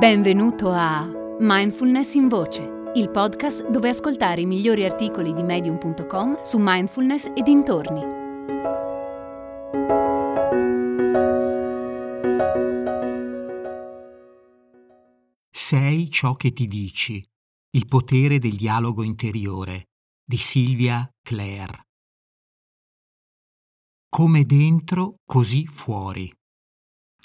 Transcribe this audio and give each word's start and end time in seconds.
Benvenuto 0.00 0.70
a 0.70 1.06
Mindfulness 1.40 2.14
in 2.14 2.28
Voce, 2.28 2.62
il 2.94 3.10
podcast 3.10 3.68
dove 3.68 3.90
ascoltare 3.90 4.40
i 4.40 4.46
migliori 4.46 4.86
articoli 4.86 5.34
di 5.34 5.42
medium.com 5.42 6.40
su 6.40 6.56
mindfulness 6.58 7.26
e 7.34 7.42
dintorni. 7.42 8.00
Sei 15.50 16.10
ciò 16.10 16.32
che 16.32 16.54
ti 16.54 16.66
dici. 16.66 17.22
Il 17.72 17.86
potere 17.86 18.38
del 18.38 18.56
dialogo 18.56 19.02
interiore 19.02 19.90
di 20.24 20.38
Silvia 20.38 21.06
Clare. 21.20 21.88
Come 24.08 24.46
dentro, 24.46 25.16
così 25.26 25.66
fuori. 25.66 26.32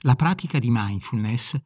La 0.02 0.16
pratica 0.16 0.60
di 0.60 0.68
mindfulness 0.70 1.58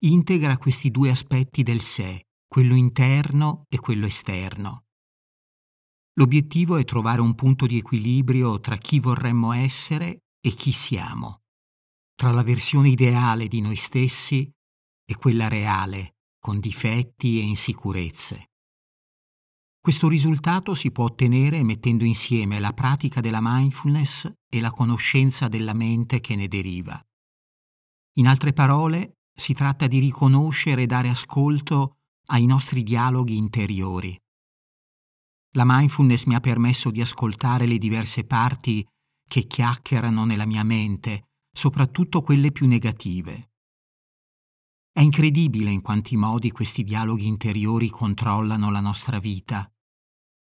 integra 0.00 0.58
questi 0.58 0.90
due 0.90 1.10
aspetti 1.10 1.62
del 1.62 1.80
sé, 1.80 2.26
quello 2.46 2.74
interno 2.74 3.64
e 3.68 3.78
quello 3.78 4.06
esterno. 4.06 4.84
L'obiettivo 6.18 6.76
è 6.76 6.84
trovare 6.84 7.20
un 7.20 7.34
punto 7.34 7.66
di 7.66 7.76
equilibrio 7.76 8.58
tra 8.60 8.76
chi 8.76 9.00
vorremmo 9.00 9.52
essere 9.52 10.24
e 10.40 10.50
chi 10.50 10.72
siamo, 10.72 11.42
tra 12.14 12.30
la 12.30 12.42
versione 12.42 12.88
ideale 12.88 13.48
di 13.48 13.60
noi 13.60 13.76
stessi 13.76 14.50
e 15.04 15.14
quella 15.16 15.48
reale, 15.48 16.16
con 16.38 16.58
difetti 16.60 17.38
e 17.38 17.42
insicurezze. 17.42 18.50
Questo 19.80 20.08
risultato 20.08 20.74
si 20.74 20.90
può 20.90 21.04
ottenere 21.04 21.62
mettendo 21.62 22.04
insieme 22.04 22.58
la 22.58 22.72
pratica 22.72 23.20
della 23.20 23.40
mindfulness 23.40 24.32
e 24.48 24.60
la 24.60 24.70
conoscenza 24.70 25.48
della 25.48 25.74
mente 25.74 26.20
che 26.20 26.34
ne 26.34 26.48
deriva. 26.48 27.00
In 28.14 28.26
altre 28.26 28.52
parole, 28.52 29.15
si 29.36 29.52
tratta 29.52 29.86
di 29.86 29.98
riconoscere 29.98 30.82
e 30.82 30.86
dare 30.86 31.10
ascolto 31.10 31.98
ai 32.28 32.46
nostri 32.46 32.82
dialoghi 32.82 33.36
interiori. 33.36 34.18
La 35.52 35.64
mindfulness 35.64 36.24
mi 36.24 36.34
ha 36.34 36.40
permesso 36.40 36.90
di 36.90 37.00
ascoltare 37.00 37.66
le 37.66 37.78
diverse 37.78 38.24
parti 38.24 38.86
che 39.28 39.46
chiacchierano 39.46 40.24
nella 40.24 40.46
mia 40.46 40.64
mente, 40.64 41.28
soprattutto 41.52 42.22
quelle 42.22 42.50
più 42.50 42.66
negative. 42.66 43.50
È 44.90 45.00
incredibile 45.00 45.70
in 45.70 45.82
quanti 45.82 46.16
modi 46.16 46.50
questi 46.50 46.82
dialoghi 46.82 47.26
interiori 47.26 47.88
controllano 47.88 48.70
la 48.70 48.80
nostra 48.80 49.18
vita. 49.18 49.70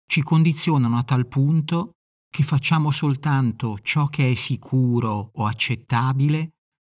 Ci 0.07 0.23
condizionano 0.23 0.99
a 0.99 1.05
tal 1.05 1.27
punto 1.27 1.93
che 2.29 2.43
facciamo 2.43 2.91
soltanto 2.91 3.79
ciò 3.81 4.07
che 4.09 4.31
è 4.31 4.35
sicuro 4.35 5.31
o 5.33 5.47
accettabile 5.47 6.53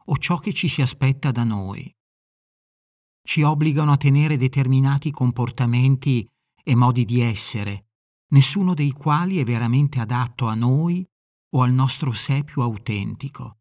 o 0.07 0.17
ciò 0.19 0.39
che 0.39 0.53
ci 0.53 0.69
si 0.69 0.83
aspetta 0.83 1.31
da 1.31 1.45
noi. 1.45 1.95
Ci 3.25 3.43
obbligano 3.43 3.93
a 3.93 3.97
tenere 3.97 4.37
determinati 4.37 5.11
comportamenti 5.11 6.29
e 6.63 6.75
modi 6.75 7.05
di 7.05 7.21
essere, 7.21 7.91
nessuno 8.33 8.75
dei 8.75 8.93
quali 8.93 9.39
è 9.39 9.45
veramente 9.45 10.01
adatto 10.01 10.47
a 10.47 10.55
noi 10.55 11.07
o 11.55 11.63
al 11.63 11.73
nostro 11.73 12.13
sé 12.13 12.43
più 12.43 12.63
autentico. 12.63 13.59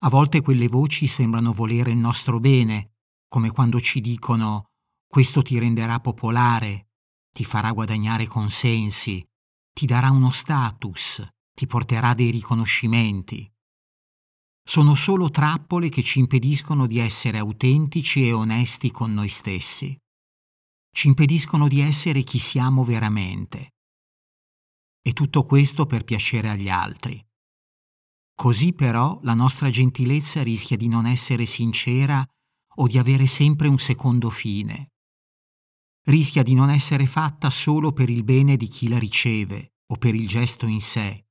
A 0.00 0.08
volte 0.10 0.42
quelle 0.42 0.68
voci 0.68 1.06
sembrano 1.06 1.52
volere 1.52 1.90
il 1.90 1.96
nostro 1.96 2.38
bene, 2.38 2.96
come 3.28 3.50
quando 3.50 3.80
ci 3.80 4.00
dicono 4.00 4.70
questo 5.06 5.40
ti 5.42 5.58
renderà 5.58 6.00
popolare, 6.00 6.88
ti 7.32 7.44
farà 7.44 7.72
guadagnare 7.72 8.26
consensi, 8.26 9.26
ti 9.72 9.86
darà 9.86 10.10
uno 10.10 10.30
status, 10.30 11.26
ti 11.54 11.66
porterà 11.66 12.12
dei 12.12 12.30
riconoscimenti 12.30 13.50
sono 14.68 14.96
solo 14.96 15.30
trappole 15.30 15.88
che 15.88 16.02
ci 16.02 16.18
impediscono 16.18 16.88
di 16.88 16.98
essere 16.98 17.38
autentici 17.38 18.26
e 18.26 18.32
onesti 18.32 18.90
con 18.90 19.14
noi 19.14 19.28
stessi. 19.28 19.96
Ci 20.90 21.06
impediscono 21.06 21.68
di 21.68 21.80
essere 21.80 22.24
chi 22.24 22.40
siamo 22.40 22.82
veramente. 22.82 23.74
E 25.00 25.12
tutto 25.12 25.44
questo 25.44 25.86
per 25.86 26.02
piacere 26.02 26.50
agli 26.50 26.68
altri. 26.68 27.24
Così 28.34 28.72
però 28.72 29.20
la 29.22 29.34
nostra 29.34 29.70
gentilezza 29.70 30.42
rischia 30.42 30.76
di 30.76 30.88
non 30.88 31.06
essere 31.06 31.46
sincera 31.46 32.26
o 32.78 32.88
di 32.88 32.98
avere 32.98 33.26
sempre 33.26 33.68
un 33.68 33.78
secondo 33.78 34.30
fine. 34.30 34.88
Rischia 36.08 36.42
di 36.42 36.54
non 36.54 36.70
essere 36.70 37.06
fatta 37.06 37.50
solo 37.50 37.92
per 37.92 38.10
il 38.10 38.24
bene 38.24 38.56
di 38.56 38.66
chi 38.66 38.88
la 38.88 38.98
riceve 38.98 39.74
o 39.92 39.96
per 39.96 40.16
il 40.16 40.26
gesto 40.26 40.66
in 40.66 40.80
sé, 40.80 41.25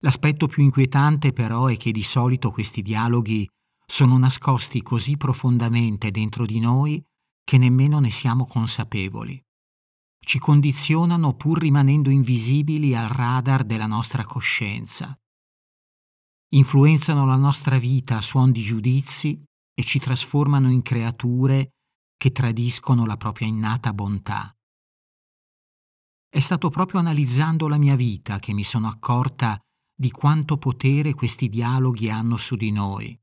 L'aspetto 0.00 0.46
più 0.46 0.62
inquietante 0.62 1.32
però 1.32 1.66
è 1.66 1.76
che 1.76 1.90
di 1.90 2.02
solito 2.02 2.50
questi 2.50 2.82
dialoghi 2.82 3.48
sono 3.86 4.18
nascosti 4.18 4.82
così 4.82 5.16
profondamente 5.16 6.10
dentro 6.10 6.44
di 6.44 6.60
noi 6.60 7.02
che 7.44 7.58
nemmeno 7.58 8.00
ne 8.00 8.10
siamo 8.10 8.44
consapevoli. 8.44 9.40
Ci 10.18 10.38
condizionano 10.38 11.34
pur 11.34 11.60
rimanendo 11.60 12.10
invisibili 12.10 12.96
al 12.96 13.08
radar 13.08 13.64
della 13.64 13.86
nostra 13.86 14.24
coscienza. 14.24 15.16
Influenzano 16.54 17.24
la 17.24 17.36
nostra 17.36 17.78
vita 17.78 18.16
a 18.16 18.20
suon 18.20 18.50
di 18.50 18.62
giudizi 18.62 19.40
e 19.72 19.82
ci 19.84 19.98
trasformano 19.98 20.70
in 20.70 20.82
creature 20.82 21.70
che 22.16 22.32
tradiscono 22.32 23.06
la 23.06 23.16
propria 23.16 23.46
innata 23.46 23.92
bontà. 23.92 24.52
È 26.28 26.40
stato 26.40 26.70
proprio 26.70 26.98
analizzando 26.98 27.68
la 27.68 27.78
mia 27.78 27.94
vita 27.94 28.38
che 28.38 28.52
mi 28.52 28.64
sono 28.64 28.88
accorta 28.88 29.60
di 29.98 30.10
quanto 30.10 30.58
potere 30.58 31.14
questi 31.14 31.48
dialoghi 31.48 32.10
hanno 32.10 32.36
su 32.36 32.54
di 32.54 32.70
noi. 32.70 33.18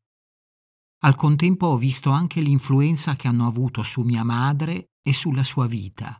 Al 1.04 1.16
contempo 1.16 1.68
ho 1.68 1.78
visto 1.78 2.10
anche 2.10 2.42
l'influenza 2.42 3.16
che 3.16 3.28
hanno 3.28 3.46
avuto 3.46 3.84
su 3.84 4.02
mia 4.02 4.24
madre 4.24 4.94
e 5.04 5.14
sulla 5.14 5.44
sua 5.44 5.68
vita. 5.68 6.20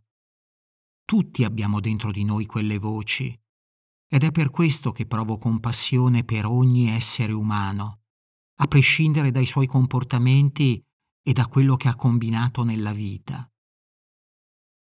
Tutti 1.04 1.44
abbiamo 1.44 1.80
dentro 1.80 2.12
di 2.12 2.24
noi 2.24 2.46
quelle 2.46 2.78
voci 2.78 3.36
ed 4.08 4.24
è 4.24 4.32
per 4.32 4.52
questo 4.52 4.92
che 4.92 5.08
provo 5.08 5.38
compassione 5.38 6.24
per 6.24 6.46
ogni 6.46 6.90
essere 6.90 7.32
umano, 7.32 8.02
a 8.60 8.68
prescindere 8.68 9.32
dai 9.32 9.48
suoi 9.48 9.66
comportamenti 9.66 10.80
e 11.24 11.34
da 11.34 11.48
quello 11.48 11.76
che 11.78 11.88
ha 11.88 11.96
combinato 11.96 12.64
nella 12.64 12.94
vita. 12.94 13.50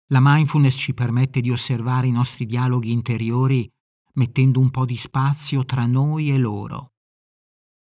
La 0.09 0.19
mindfulness 0.21 0.77
ci 0.77 0.93
permette 0.93 1.41
di 1.41 1.51
osservare 1.51 2.07
i 2.07 2.11
nostri 2.11 2.45
dialoghi 2.45 2.93
interiori 2.93 3.73
mettendo 4.15 4.61
un 4.61 4.71
po' 4.71 4.85
di 4.85 4.97
spazio 4.97 5.65
tra 5.65 5.87
noi 5.87 6.31
e 6.31 6.39
loro. 6.39 6.93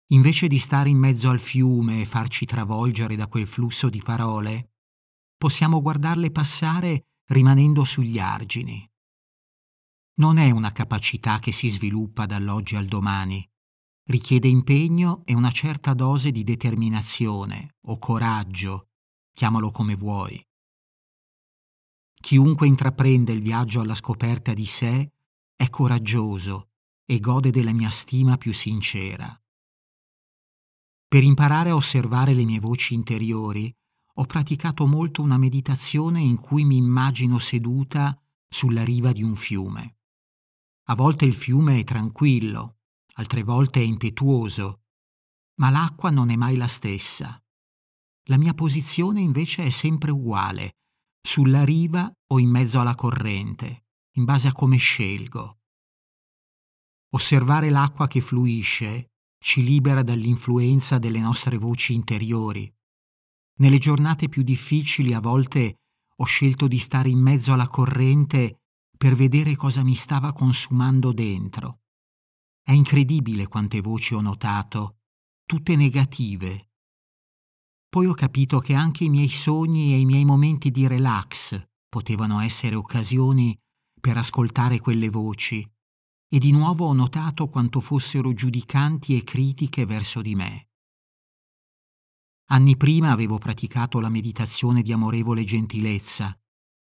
Invece 0.09 0.47
di 0.47 0.59
stare 0.59 0.89
in 0.89 0.97
mezzo 0.97 1.29
al 1.29 1.39
fiume 1.39 2.01
e 2.01 2.05
farci 2.05 2.45
travolgere 2.45 3.15
da 3.15 3.27
quel 3.27 3.47
flusso 3.47 3.89
di 3.89 4.01
parole, 4.03 4.73
possiamo 5.35 5.81
guardarle 5.81 6.31
passare 6.31 7.07
rimanendo 7.27 7.83
sugli 7.83 8.19
argini. 8.19 8.87
Non 10.17 10.37
è 10.37 10.51
una 10.51 10.71
capacità 10.71 11.39
che 11.39 11.51
si 11.51 11.69
sviluppa 11.69 12.25
dall'oggi 12.25 12.75
al 12.75 12.85
domani, 12.85 13.47
richiede 14.05 14.47
impegno 14.47 15.23
e 15.25 15.33
una 15.33 15.51
certa 15.51 15.93
dose 15.93 16.31
di 16.31 16.43
determinazione 16.43 17.75
o 17.87 17.97
coraggio, 17.97 18.89
chiamalo 19.33 19.71
come 19.71 19.95
vuoi. 19.95 20.41
Chiunque 22.13 22.67
intraprende 22.67 23.33
il 23.33 23.41
viaggio 23.41 23.81
alla 23.81 23.95
scoperta 23.95 24.53
di 24.53 24.65
sé 24.65 25.14
è 25.55 25.69
coraggioso 25.69 26.71
e 27.05 27.19
gode 27.19 27.49
della 27.49 27.71
mia 27.71 27.89
stima 27.89 28.37
più 28.37 28.53
sincera. 28.53 29.39
Per 31.07 31.23
imparare 31.23 31.69
a 31.69 31.75
osservare 31.75 32.33
le 32.33 32.43
mie 32.43 32.59
voci 32.59 32.93
interiori, 32.93 33.73
ho 34.17 34.25
praticato 34.25 34.85
molto 34.85 35.21
una 35.21 35.37
meditazione 35.37 36.19
in 36.19 36.37
cui 36.37 36.65
mi 36.65 36.77
immagino 36.77 37.39
seduta 37.39 38.19
sulla 38.47 38.83
riva 38.83 39.11
di 39.13 39.23
un 39.23 39.35
fiume. 39.35 39.97
A 40.87 40.95
volte 40.95 41.25
il 41.25 41.35
fiume 41.35 41.79
è 41.79 41.83
tranquillo, 41.83 42.79
altre 43.13 43.43
volte 43.43 43.79
è 43.79 43.83
impetuoso, 43.83 44.81
ma 45.55 45.69
l'acqua 45.69 46.09
non 46.09 46.29
è 46.29 46.35
mai 46.35 46.57
la 46.57 46.67
stessa. 46.67 47.41
La 48.27 48.37
mia 48.37 48.53
posizione 48.53 49.21
invece 49.21 49.63
è 49.63 49.69
sempre 49.69 50.11
uguale, 50.11 50.77
sulla 51.21 51.63
riva 51.63 52.11
o 52.27 52.39
in 52.39 52.49
mezzo 52.49 52.79
alla 52.79 52.95
corrente 52.95 53.84
in 54.17 54.23
base 54.25 54.47
a 54.47 54.53
come 54.53 54.77
scelgo. 54.77 55.59
Osservare 57.09 57.69
l'acqua 57.69 58.07
che 58.07 58.21
fluisce 58.21 59.11
ci 59.37 59.63
libera 59.63 60.03
dall'influenza 60.03 60.97
delle 60.97 61.19
nostre 61.19 61.57
voci 61.57 61.93
interiori. 61.93 62.71
Nelle 63.57 63.77
giornate 63.77 64.27
più 64.27 64.41
difficili 64.41 65.13
a 65.13 65.19
volte 65.19 65.79
ho 66.17 66.25
scelto 66.25 66.67
di 66.67 66.77
stare 66.77 67.09
in 67.09 67.19
mezzo 67.19 67.53
alla 67.53 67.67
corrente 67.67 68.61
per 68.97 69.15
vedere 69.15 69.55
cosa 69.55 69.83
mi 69.83 69.95
stava 69.95 70.33
consumando 70.33 71.11
dentro. 71.11 71.81
È 72.61 72.71
incredibile 72.71 73.47
quante 73.47 73.81
voci 73.81 74.13
ho 74.13 74.21
notato, 74.21 74.99
tutte 75.45 75.75
negative. 75.75 76.69
Poi 77.87 78.07
ho 78.07 78.13
capito 78.13 78.59
che 78.59 78.73
anche 78.73 79.03
i 79.03 79.09
miei 79.09 79.29
sogni 79.29 79.93
e 79.93 79.99
i 79.99 80.05
miei 80.05 80.25
momenti 80.25 80.71
di 80.71 80.87
relax 80.87 81.61
potevano 81.87 82.39
essere 82.39 82.75
occasioni 82.75 83.57
per 84.05 84.17
ascoltare 84.17 84.79
quelle 84.79 85.09
voci 85.09 85.67
e 86.27 86.37
di 86.37 86.51
nuovo 86.51 86.85
ho 86.85 86.93
notato 86.93 87.47
quanto 87.47 87.79
fossero 87.79 88.35
giudicanti 88.35 89.17
e 89.17 89.23
critiche 89.23 89.87
verso 89.87 90.21
di 90.21 90.35
me. 90.35 90.67
Anni 92.51 92.77
prima 92.77 93.09
avevo 93.09 93.39
praticato 93.39 93.99
la 93.99 94.09
meditazione 94.09 94.83
di 94.83 94.91
amorevole 94.91 95.43
gentilezza 95.43 96.39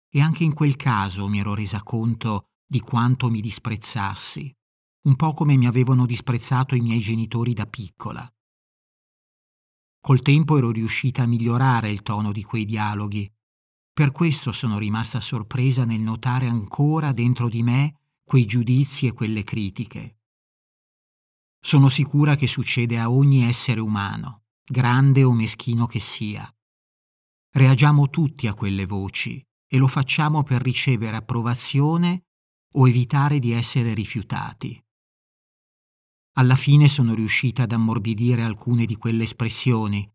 e 0.09 0.19
anche 0.19 0.43
in 0.43 0.53
quel 0.53 0.75
caso 0.75 1.29
mi 1.29 1.39
ero 1.39 1.55
resa 1.55 1.81
conto 1.81 2.49
di 2.67 2.81
quanto 2.81 3.29
mi 3.29 3.39
disprezzassi, 3.39 4.53
un 5.03 5.15
po' 5.15 5.31
come 5.31 5.55
mi 5.55 5.65
avevano 5.65 6.05
disprezzato 6.05 6.75
i 6.75 6.81
miei 6.81 6.99
genitori 6.99 7.53
da 7.53 7.65
piccola. 7.65 8.29
Col 10.01 10.21
tempo 10.21 10.57
ero 10.57 10.71
riuscita 10.71 11.23
a 11.23 11.27
migliorare 11.27 11.89
il 11.89 12.01
tono 12.01 12.33
di 12.33 12.43
quei 12.43 12.65
dialoghi. 12.65 13.32
Per 13.93 14.11
questo 14.11 14.51
sono 14.51 14.79
rimasta 14.79 15.19
sorpresa 15.19 15.85
nel 15.85 15.99
notare 15.99 16.47
ancora 16.47 17.11
dentro 17.11 17.47
di 17.47 17.61
me 17.61 17.99
quei 18.23 18.45
giudizi 18.45 19.05
e 19.05 19.13
quelle 19.13 19.43
critiche. 19.43 20.17
Sono 21.59 21.89
sicura 21.89 22.35
che 22.35 22.47
succede 22.47 22.99
a 22.99 23.11
ogni 23.11 23.43
essere 23.43 23.79
umano 23.79 24.41
grande 24.65 25.23
o 25.23 25.31
meschino 25.31 25.85
che 25.85 25.99
sia. 25.99 26.51
Reagiamo 27.51 28.09
tutti 28.09 28.47
a 28.47 28.53
quelle 28.53 28.85
voci 28.85 29.45
e 29.67 29.77
lo 29.77 29.87
facciamo 29.87 30.41
per 30.41 30.61
ricevere 30.61 31.17
approvazione 31.17 32.23
o 32.75 32.87
evitare 32.87 33.39
di 33.39 33.51
essere 33.51 33.93
rifiutati. 33.93 34.81
Alla 36.37 36.55
fine 36.55 36.87
sono 36.87 37.13
riuscita 37.13 37.63
ad 37.63 37.73
ammorbidire 37.73 38.43
alcune 38.43 38.85
di 38.85 38.95
quelle 38.95 39.23
espressioni 39.23 40.09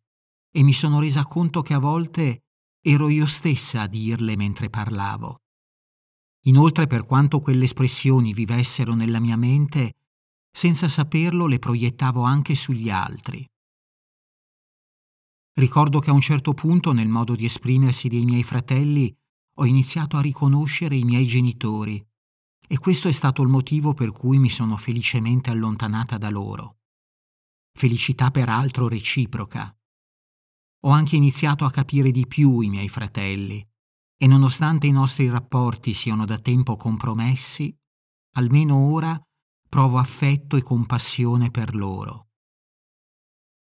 e 0.50 0.62
mi 0.62 0.72
sono 0.72 0.98
resa 0.98 1.24
conto 1.24 1.62
che 1.62 1.74
a 1.74 1.78
volte 1.78 2.47
ero 2.90 3.10
io 3.10 3.26
stessa 3.26 3.82
a 3.82 3.86
dirle 3.86 4.34
mentre 4.34 4.70
parlavo. 4.70 5.42
Inoltre, 6.46 6.86
per 6.86 7.04
quanto 7.04 7.38
quelle 7.38 7.64
espressioni 7.64 8.32
vivessero 8.32 8.94
nella 8.94 9.20
mia 9.20 9.36
mente, 9.36 9.96
senza 10.50 10.88
saperlo 10.88 11.44
le 11.46 11.58
proiettavo 11.58 12.22
anche 12.22 12.54
sugli 12.54 12.88
altri. 12.88 13.46
Ricordo 15.52 16.00
che 16.00 16.08
a 16.08 16.14
un 16.14 16.22
certo 16.22 16.54
punto, 16.54 16.92
nel 16.92 17.08
modo 17.08 17.34
di 17.34 17.44
esprimersi 17.44 18.08
dei 18.08 18.24
miei 18.24 18.42
fratelli, 18.42 19.14
ho 19.56 19.66
iniziato 19.66 20.16
a 20.16 20.22
riconoscere 20.22 20.96
i 20.96 21.04
miei 21.04 21.26
genitori 21.26 22.02
e 22.66 22.78
questo 22.78 23.08
è 23.08 23.12
stato 23.12 23.42
il 23.42 23.48
motivo 23.48 23.92
per 23.92 24.12
cui 24.12 24.38
mi 24.38 24.48
sono 24.48 24.78
felicemente 24.78 25.50
allontanata 25.50 26.16
da 26.16 26.30
loro. 26.30 26.78
Felicità 27.76 28.30
peraltro 28.30 28.88
reciproca. 28.88 29.77
Ho 30.88 30.90
anche 30.90 31.16
iniziato 31.16 31.66
a 31.66 31.70
capire 31.70 32.10
di 32.10 32.26
più 32.26 32.60
i 32.60 32.70
miei 32.70 32.88
fratelli 32.88 33.62
e 34.16 34.26
nonostante 34.26 34.86
i 34.86 34.90
nostri 34.90 35.28
rapporti 35.28 35.92
siano 35.92 36.24
da 36.24 36.38
tempo 36.38 36.76
compromessi, 36.76 37.76
almeno 38.36 38.90
ora 38.90 39.20
provo 39.68 39.98
affetto 39.98 40.56
e 40.56 40.62
compassione 40.62 41.50
per 41.50 41.74
loro. 41.74 42.28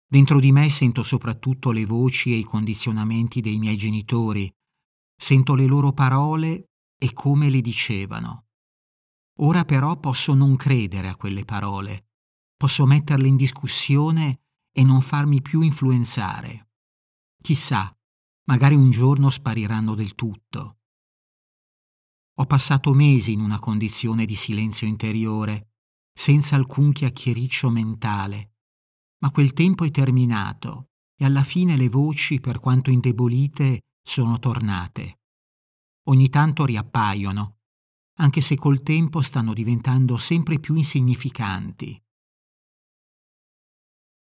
Dentro 0.06 0.42
di 0.42 0.52
me 0.52 0.70
sento 0.70 1.02
soprattutto 1.02 1.72
le 1.72 1.86
voci 1.86 2.34
e 2.34 2.36
i 2.36 2.44
condizionamenti 2.44 3.40
dei 3.40 3.58
miei 3.58 3.78
genitori, 3.78 4.54
sento 5.16 5.56
le 5.56 5.66
loro 5.66 5.94
parole 5.94 6.72
e 6.98 7.14
come 7.14 7.50
le 7.50 7.62
dicevano. 7.62 8.48
Ora 9.40 9.64
però 9.64 9.98
posso 9.98 10.34
non 10.34 10.58
credere 10.58 11.08
a 11.08 11.16
quelle 11.16 11.46
parole, 11.46 12.10
posso 12.58 12.86
metterle 12.86 13.30
in 13.30 13.38
discussione 13.38 14.42
e 14.74 14.84
non 14.84 15.02
farmi 15.02 15.42
più 15.42 15.62
influenzare. 15.62 16.68
Chissà, 17.44 17.94
magari 18.46 18.74
un 18.74 18.90
giorno 18.90 19.30
spariranno 19.30 19.96
del 19.96 20.16
tutto. 20.16 20.78
Ho 22.36 22.46
passato 22.46 22.94
mesi 22.94 23.34
in 23.34 23.42
una 23.42 23.60
condizione 23.60 24.24
di 24.24 24.34
silenzio 24.34 24.88
interiore, 24.88 25.74
senza 26.14 26.56
alcun 26.56 26.94
chiacchiericcio 26.94 27.70
mentale, 27.70 28.54
ma 29.18 29.32
quel 29.32 29.52
tempo 29.52 29.84
è 29.84 29.92
terminato 29.92 30.92
e 31.18 31.26
alla 31.26 31.44
fine 31.44 31.76
le 31.76 31.90
voci, 31.90 32.40
per 32.40 32.62
quanto 32.62 32.92
indebolite, 32.92 33.82
sono 34.02 34.40
tornate. 34.40 35.20
Ogni 36.04 36.30
tanto 36.30 36.64
riappaiono, 36.64 37.58
anche 38.20 38.40
se 38.40 38.56
col 38.56 38.82
tempo 38.84 39.20
stanno 39.20 39.52
diventando 39.52 40.16
sempre 40.16 40.60
più 40.60 40.76
insignificanti. 40.76 42.02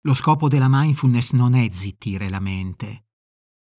Lo 0.05 0.15
scopo 0.15 0.49
della 0.49 0.69
mindfulness 0.71 1.33
non 1.33 1.53
è 1.53 1.69
zittire 1.71 2.31
la 2.31 2.41
mente, 2.41 3.09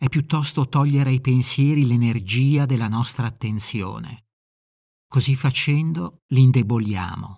è 0.01 0.09
piuttosto 0.09 0.67
togliere 0.67 1.11
ai 1.11 1.21
pensieri 1.21 1.85
l'energia 1.85 2.65
della 2.65 2.87
nostra 2.87 3.27
attenzione. 3.27 4.25
Così 5.07 5.35
facendo 5.35 6.23
li 6.29 6.41
indeboliamo. 6.41 7.37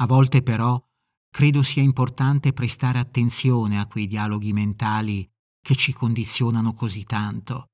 A 0.00 0.06
volte 0.06 0.42
però 0.42 0.78
credo 1.30 1.62
sia 1.62 1.80
importante 1.80 2.52
prestare 2.52 2.98
attenzione 2.98 3.80
a 3.80 3.86
quei 3.86 4.06
dialoghi 4.06 4.52
mentali 4.52 5.26
che 5.62 5.76
ci 5.76 5.94
condizionano 5.94 6.74
così 6.74 7.04
tanto, 7.04 7.68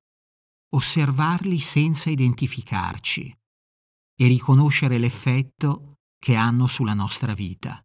osservarli 0.77 1.59
senza 1.59 2.09
identificarci 2.09 3.37
e 4.15 4.27
riconoscere 4.29 4.97
l'effetto 4.99 5.95
che 6.21 6.37
hanno 6.37 6.69
sulla 6.69 6.95
nostra 6.95 7.35
vita. 7.35 7.85